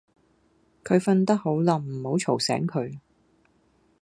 [0.83, 2.97] 佢瞓得好稔唔好嘈醒佢